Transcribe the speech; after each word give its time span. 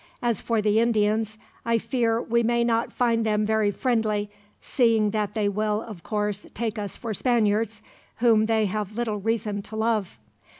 As 0.23 0.41
for 0.41 0.63
the 0.63 0.79
Indians, 0.79 1.37
I 1.63 1.77
fear 1.77 2.19
we 2.19 2.41
may 2.41 2.63
not 2.63 2.91
find 2.91 3.23
them 3.23 3.45
very 3.45 3.69
friendly, 3.69 4.31
seeing 4.59 5.11
that 5.11 5.35
they 5.35 5.47
will, 5.47 5.83
of 5.83 6.01
course, 6.01 6.47
take 6.55 6.79
us 6.79 6.97
for 6.97 7.13
Spaniards, 7.13 7.83
whom 8.15 8.47
they 8.47 8.65
have 8.65 8.95
little 8.97 9.17
reason 9.17 9.61
to 9.61 9.75
love. 9.75 10.17